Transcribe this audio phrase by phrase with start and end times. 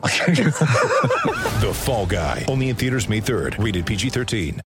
[1.60, 2.46] The Fall Guy.
[2.48, 3.62] Only in theaters May 3rd.
[3.62, 4.60] Rated PG-13.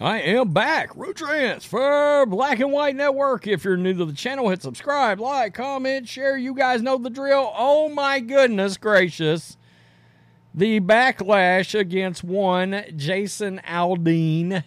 [0.00, 0.94] I am back.
[0.94, 3.46] Root Transfer Black and White Network.
[3.46, 6.36] If you're new to the channel, hit subscribe, like, comment, share.
[6.36, 7.50] You guys know the drill.
[7.56, 9.56] Oh my goodness gracious.
[10.54, 14.64] The backlash against one Jason Aldean.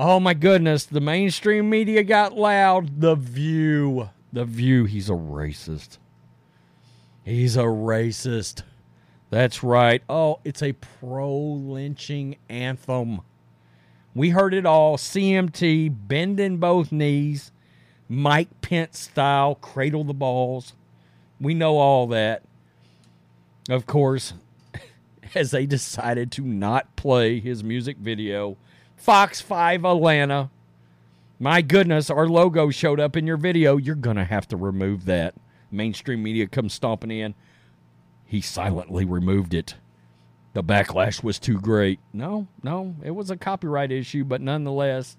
[0.00, 0.84] Oh my goodness.
[0.84, 3.00] The mainstream media got loud.
[3.00, 4.10] The View.
[4.32, 4.84] The View.
[4.84, 5.98] He's a racist.
[7.24, 8.62] He's a racist.
[9.30, 10.00] That's right.
[10.08, 13.22] Oh, it's a pro lynching anthem.
[14.14, 14.96] We heard it all.
[14.98, 17.50] CMT, bending both knees,
[18.08, 20.74] Mike Pence style, cradle the balls.
[21.40, 22.42] We know all that.
[23.68, 24.32] Of course,
[25.34, 28.56] as they decided to not play his music video,
[28.98, 30.50] Fox 5 Atlanta.
[31.40, 33.76] My goodness, our logo showed up in your video.
[33.76, 35.34] You're going to have to remove that.
[35.70, 37.34] Mainstream media comes stomping in.
[38.26, 39.76] He silently removed it
[40.58, 42.00] the backlash was too great.
[42.12, 45.16] No, no, it was a copyright issue, but nonetheless,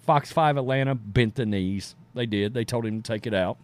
[0.00, 1.94] Fox 5 Atlanta bent the knees.
[2.14, 2.52] They did.
[2.52, 3.56] They told him to take it out.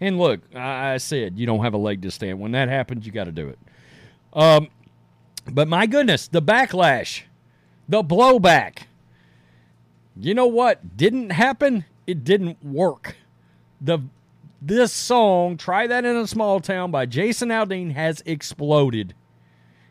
[0.00, 2.40] And look, I, said you don't have a leg to stand.
[2.40, 3.58] When that happens, you got to do it.
[4.34, 4.68] Um,
[5.50, 7.22] but my goodness, the backlash,
[7.88, 8.82] the blowback.
[10.16, 11.84] You know what didn't happen?
[12.06, 13.16] It didn't work.
[13.80, 14.00] The
[14.62, 19.14] this song, "Try That in a Small Town" by Jason Aldean, has exploded.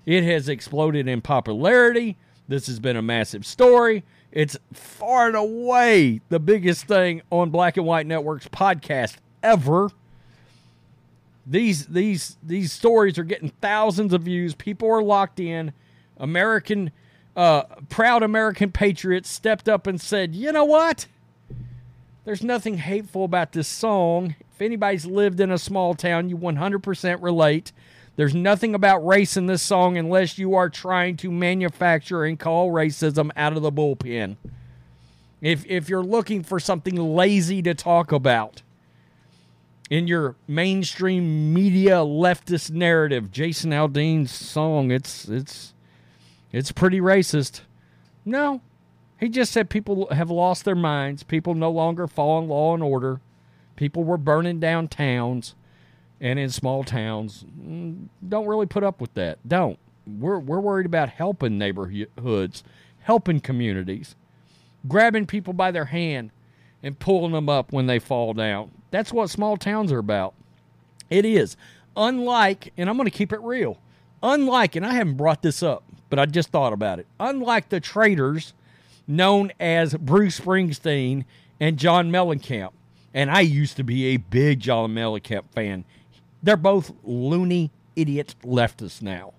[0.06, 2.18] It has exploded in popularity.
[2.48, 4.04] This has been a massive story.
[4.32, 9.90] It's far and away the biggest thing on Black and White Network's podcast ever.
[11.48, 14.54] These these these stories are getting thousands of views.
[14.54, 15.74] People are locked in.
[16.18, 16.92] American
[17.36, 21.08] uh, proud American patriots stepped up and said, "You know what?
[22.26, 24.36] There's nothing hateful about this song.
[24.54, 27.72] If anybody's lived in a small town, you 100% relate."
[28.20, 32.70] There's nothing about race in this song unless you are trying to manufacture and call
[32.70, 34.36] racism out of the bullpen.
[35.42, 38.62] If if you're looking for something lazy to talk about
[39.90, 45.74] in your mainstream media leftist narrative, Jason Aldean's song, it's it's
[46.52, 47.62] it's pretty racist.
[48.26, 48.62] No.
[49.20, 51.24] He just said people have lost their minds.
[51.24, 53.20] People no longer follow law and order.
[53.76, 55.56] People were burning down towns
[56.22, 59.40] and in small towns mm, don't really put up with that.
[59.48, 59.80] Don't.
[60.06, 62.64] We're we're worried about helping neighborhoods,
[63.02, 64.16] helping communities,
[64.88, 66.32] grabbing people by their hand
[66.82, 68.72] and pulling them up when they fall down.
[68.92, 70.34] That's what small towns are about.
[71.10, 71.56] It is.
[71.96, 73.78] Unlike, and I'm going to keep it real.
[74.22, 77.08] Unlike, and I haven't brought this up, but I just thought about it.
[77.20, 78.54] Unlike the traitors
[79.08, 81.26] known as Bruce Springsteen
[81.60, 82.72] and John Mellencamp,
[83.14, 85.86] and I used to be a big John Mellencamp fan.
[86.44, 89.34] They're both loony idiot leftists now.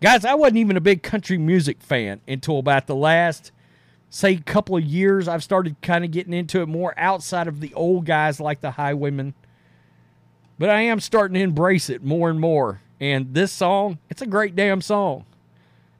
[0.00, 3.52] Guys, I wasn't even a big country music fan until about the last,
[4.08, 5.28] say, couple of years.
[5.28, 8.72] I've started kind of getting into it more outside of the old guys like the
[8.72, 9.34] Highwaymen.
[10.58, 12.80] But I am starting to embrace it more and more.
[13.00, 15.24] And this song, it's a great damn song.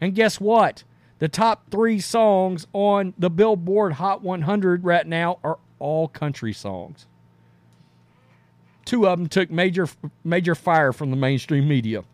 [0.01, 0.85] And guess what?
[1.19, 7.07] The top three songs on the Billboard Hot 100 right now are all country songs.
[8.85, 9.89] Two of them took major
[10.25, 12.05] major fire from the mainstream media.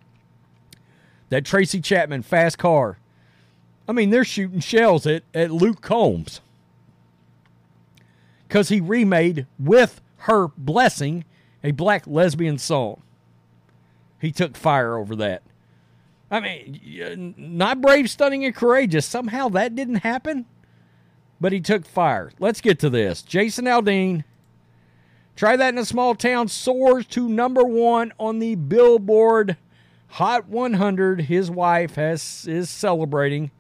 [1.30, 2.98] That Tracy Chapman fast car.
[3.88, 6.40] I mean, they're shooting shells at, at Luke Combs.
[8.46, 11.24] Because he remade, with her blessing,
[11.62, 13.02] a black lesbian song.
[14.20, 15.42] He took fire over that.
[16.30, 19.06] I mean, uh, not brave, stunning, and courageous.
[19.06, 20.46] Somehow that didn't happen,
[21.40, 22.32] but he took fire.
[22.38, 23.22] Let's get to this.
[23.22, 24.24] Jason Aldean
[25.36, 29.58] Try that in a small town soars to number one on the Billboard
[30.08, 31.22] Hot 100.
[31.22, 33.50] His wife has is celebrating.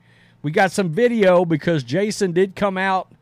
[0.40, 3.12] We got some video because Jason did come out.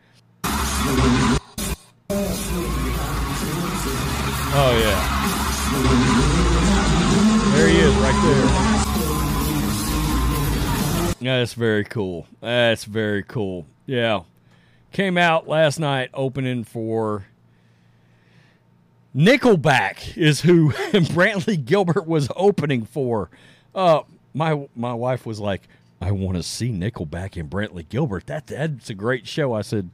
[4.56, 5.13] Oh yeah,
[7.54, 8.74] there he is right there.
[11.20, 12.26] That's very cool.
[12.40, 13.66] That's very cool.
[13.86, 14.20] Yeah,
[14.92, 17.26] came out last night opening for
[19.14, 23.30] Nickelback is who Brantley Gilbert was opening for.
[23.74, 24.02] Uh,
[24.34, 25.68] my my wife was like,
[26.00, 28.26] "I want to see Nickelback and Brantley Gilbert.
[28.26, 29.90] That that's a great show." I said,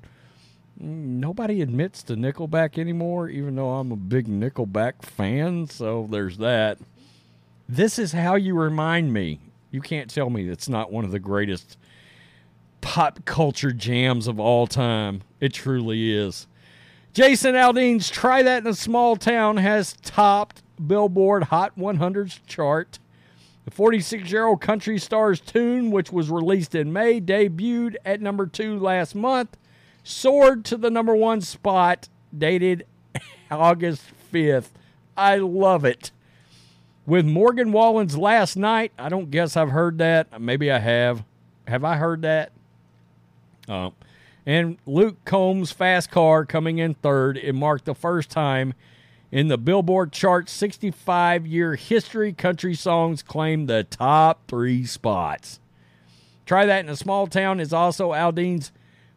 [0.83, 6.39] "Mm, "Nobody admits to Nickelback anymore, even though I'm a big Nickelback fan." So there's
[6.39, 6.79] that.
[7.73, 9.39] This is how you remind me.
[9.71, 11.79] You can't tell me it's not one of the greatest
[12.81, 15.23] pop culture jams of all time.
[15.39, 16.49] It truly is.
[17.13, 22.99] Jason Aldean's Try That in a Small Town has topped Billboard Hot 100's chart.
[23.67, 28.49] The 46 year old country star's tune, which was released in May, debuted at number
[28.49, 29.57] two last month,
[30.03, 32.85] soared to the number one spot, dated
[33.49, 34.03] August
[34.33, 34.71] 5th.
[35.17, 36.11] I love it.
[37.11, 40.41] With Morgan Wallen's Last Night, I don't guess I've heard that.
[40.41, 41.25] Maybe I have.
[41.67, 42.53] Have I heard that?
[43.69, 43.91] Uh,
[44.47, 47.37] and Luke Combs' Fast Car coming in third.
[47.37, 48.75] It marked the first time
[49.33, 55.59] in the Billboard chart 65 year history country songs claimed the top three spots.
[56.47, 58.71] Try That in a Small Town is also Aldean's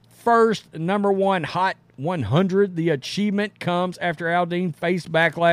[0.09, 2.75] first number one Hot 100.
[2.75, 5.52] The achievement comes after Aldean faced backlash.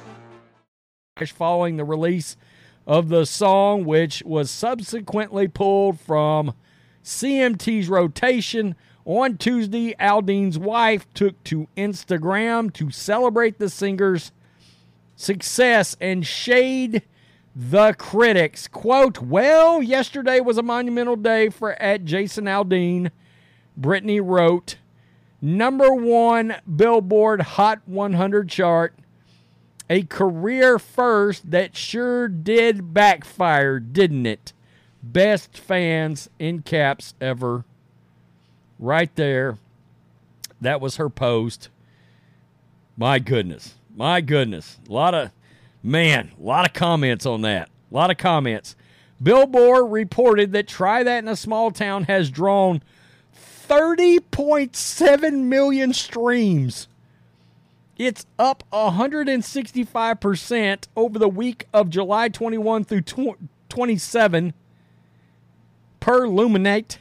[1.29, 2.35] Following the release
[2.87, 6.53] of the song, which was subsequently pulled from
[7.03, 8.75] CMT's rotation.
[9.05, 14.31] On Tuesday, Aldean's wife took to Instagram to celebrate the singer's
[15.15, 17.03] success and shade
[17.55, 18.67] the critics.
[18.67, 23.11] Quote, Well, yesterday was a monumental day for at Jason Aldean.
[23.77, 24.77] Brittany wrote,
[25.41, 28.93] number one Billboard Hot 100 chart
[29.91, 34.53] a career first that sure did backfire, didn't it?
[35.03, 37.65] Best fans in caps ever.
[38.79, 39.57] Right there.
[40.61, 41.67] That was her post.
[42.95, 43.73] My goodness.
[43.93, 44.79] My goodness.
[44.87, 45.31] A lot of,
[45.83, 47.67] man, a lot of comments on that.
[47.91, 48.77] A lot of comments.
[49.21, 52.81] Billboard reported that Try That in a Small Town has drawn
[53.67, 56.87] 30.7 million streams.
[58.01, 63.03] It's up 165% over the week of July 21 through
[63.69, 64.53] 27
[65.99, 66.97] per Luminate,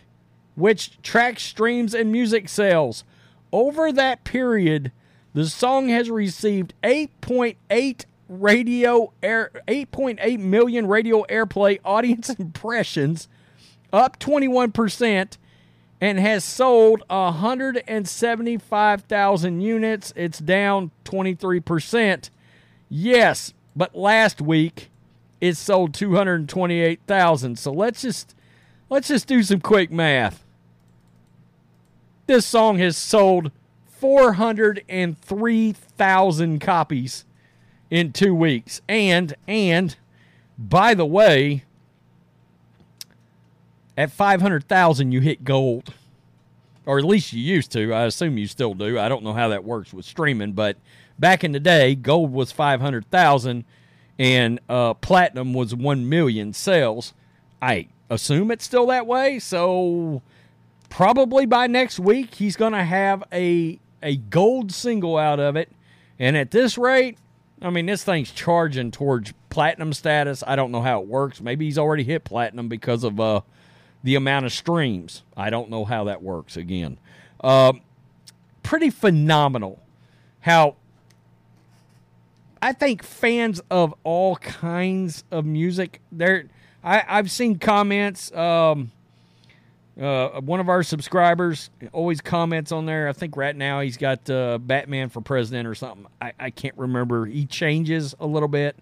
[0.56, 3.04] which tracks streams and music sales.
[3.50, 4.92] Over that period,
[5.32, 13.26] the song has received 8.8 radio air 8.8 million radio airplay audience impressions,
[13.90, 15.38] up 21%
[16.00, 20.12] and has sold 175,000 units.
[20.16, 22.30] It's down 23%.
[22.88, 24.88] Yes, but last week
[25.40, 27.58] it sold 228,000.
[27.58, 28.34] So let's just
[28.88, 30.44] let's just do some quick math.
[32.26, 33.50] This song has sold
[33.86, 37.24] 403,000 copies
[37.90, 38.80] in 2 weeks.
[38.88, 39.96] And and
[40.56, 41.64] by the way,
[44.00, 45.92] at 500,000 you hit gold.
[46.86, 47.92] Or at least you used to.
[47.92, 48.98] I assume you still do.
[48.98, 50.78] I don't know how that works with streaming, but
[51.18, 53.64] back in the day, gold was 500,000
[54.18, 57.12] and uh, platinum was 1 million sales.
[57.60, 59.38] I assume it's still that way.
[59.38, 60.22] So
[60.88, 65.70] probably by next week he's going to have a a gold single out of it.
[66.18, 67.18] And at this rate,
[67.60, 70.42] I mean this thing's charging towards platinum status.
[70.46, 71.42] I don't know how it works.
[71.42, 73.42] Maybe he's already hit platinum because of uh
[74.02, 75.22] the amount of streams.
[75.36, 76.98] I don't know how that works again.
[77.42, 77.74] Uh,
[78.62, 79.80] pretty phenomenal
[80.40, 80.76] how
[82.62, 86.44] I think fans of all kinds of music, there
[86.82, 88.32] I've seen comments.
[88.32, 88.90] Um,
[90.00, 93.08] uh, one of our subscribers always comments on there.
[93.08, 96.06] I think right now he's got uh, Batman for president or something.
[96.22, 97.26] I, I can't remember.
[97.26, 98.76] He changes a little bit.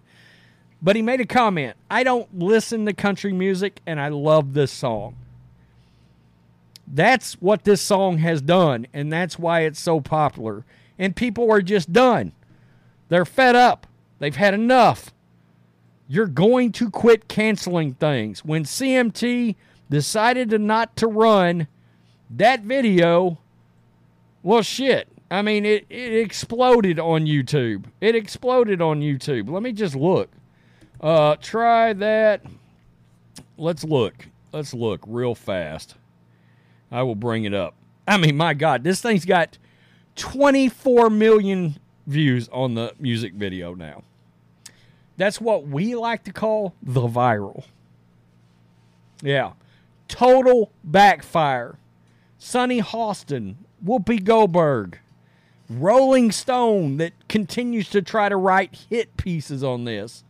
[0.81, 1.75] But he made a comment.
[1.89, 5.15] I don't listen to country music, and I love this song.
[6.87, 10.65] That's what this song has done, and that's why it's so popular.
[10.97, 12.31] And people are just done.
[13.09, 13.87] They're fed up.
[14.19, 15.11] They've had enough.
[16.07, 18.43] You're going to quit canceling things.
[18.43, 19.55] When CMT
[19.89, 21.67] decided to not to run
[22.29, 23.37] that video,
[24.41, 25.07] well shit.
[25.31, 27.85] I mean, it, it exploded on YouTube.
[28.01, 29.49] It exploded on YouTube.
[29.49, 30.29] Let me just look.
[31.01, 32.43] Uh, try that.
[33.57, 34.27] Let's look.
[34.51, 35.95] Let's look real fast.
[36.91, 37.75] I will bring it up.
[38.07, 39.57] I mean, my God, this thing's got
[40.15, 41.77] 24 million
[42.07, 44.03] views on the music video now.
[45.17, 47.65] That's what we like to call the viral.
[49.21, 49.51] Yeah.
[50.07, 51.77] Total backfire.
[52.37, 54.97] Sunny Hostin, Whoopi Goldberg,
[55.69, 60.23] Rolling Stone that continues to try to write hit pieces on this.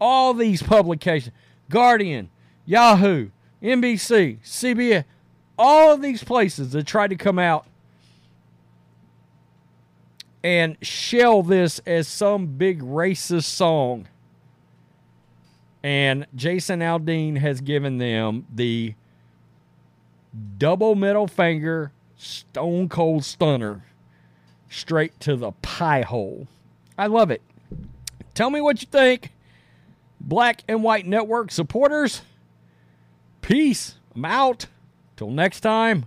[0.00, 1.34] All these publications,
[1.68, 2.30] Guardian,
[2.64, 3.30] Yahoo,
[3.62, 5.04] NBC, CBS,
[5.58, 7.66] all of these places that try to come out
[10.42, 14.08] and shell this as some big racist song.
[15.82, 18.94] And Jason Aldean has given them the
[20.58, 23.84] double middle finger stone cold stunner
[24.68, 26.46] straight to the pie hole.
[26.96, 27.42] I love it.
[28.34, 29.32] Tell me what you think.
[30.20, 32.22] Black and White Network supporters.
[33.40, 33.96] Peace.
[34.14, 34.66] I'm out.
[35.16, 36.06] Till next time.